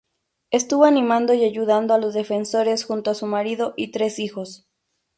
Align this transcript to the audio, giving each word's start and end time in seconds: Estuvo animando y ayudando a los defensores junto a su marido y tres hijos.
Estuvo 0.49 0.85
animando 0.85 1.35
y 1.35 1.43
ayudando 1.45 1.93
a 1.93 1.99
los 1.99 2.15
defensores 2.15 2.85
junto 2.85 3.11
a 3.11 3.13
su 3.13 3.27
marido 3.27 3.75
y 3.77 3.91
tres 3.91 4.17
hijos. 4.17 4.67